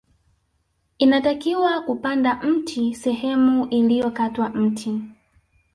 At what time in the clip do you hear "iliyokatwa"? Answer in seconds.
3.69-4.49